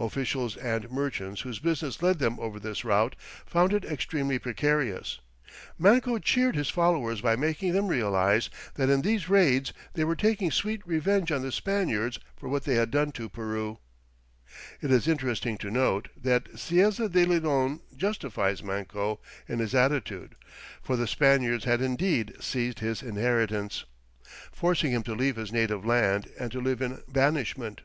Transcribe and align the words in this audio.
Officials 0.00 0.56
and 0.56 0.90
merchants 0.90 1.42
whose 1.42 1.60
business 1.60 2.02
led 2.02 2.18
them 2.18 2.40
over 2.40 2.58
this 2.58 2.84
route 2.84 3.14
found 3.46 3.72
it 3.72 3.84
extremely 3.84 4.36
precarious. 4.36 5.20
Manco 5.78 6.18
cheered 6.18 6.56
his 6.56 6.70
followers 6.70 7.20
by 7.20 7.36
making 7.36 7.72
them 7.72 7.86
realize 7.86 8.50
that 8.74 8.90
in 8.90 9.02
these 9.02 9.28
raids 9.28 9.72
they 9.94 10.02
were 10.02 10.16
taking 10.16 10.50
sweet 10.50 10.82
revenge 10.84 11.30
on 11.30 11.42
the 11.42 11.52
Spaniards 11.52 12.18
for 12.36 12.48
what 12.48 12.64
they 12.64 12.74
had 12.74 12.90
done 12.90 13.12
to 13.12 13.28
Peru. 13.28 13.78
It 14.82 14.90
is 14.90 15.06
interesting 15.06 15.56
to 15.58 15.70
note 15.70 16.08
that 16.20 16.46
Cieza 16.58 17.08
de 17.08 17.24
Leon 17.24 17.78
justifies 17.94 18.64
Manco 18.64 19.20
in 19.48 19.60
his 19.60 19.72
attitude, 19.72 20.34
for 20.82 20.96
the 20.96 21.06
Spaniards 21.06 21.62
had 21.64 21.80
indeed 21.80 22.34
"seized 22.40 22.80
his 22.80 23.04
inheritance, 23.04 23.84
forcing 24.50 24.90
him 24.90 25.04
to 25.04 25.14
leave 25.14 25.36
his 25.36 25.52
native 25.52 25.86
land, 25.86 26.28
and 26.40 26.50
to 26.50 26.58
live 26.60 26.82
in 26.82 27.00
banishment." 27.06 27.82